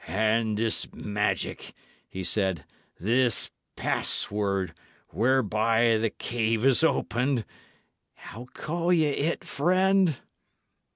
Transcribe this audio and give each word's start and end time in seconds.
"And 0.07 0.57
this 0.57 0.91
magic," 0.91 1.75
he 2.09 2.23
said 2.23 2.65
"this 2.97 3.51
password, 3.75 4.73
whereby 5.09 5.99
the 5.99 6.09
cave 6.09 6.65
is 6.65 6.83
opened 6.83 7.45
how 8.15 8.45
call 8.55 8.91
ye 8.91 9.05
it, 9.09 9.43
friend?" 9.43 10.17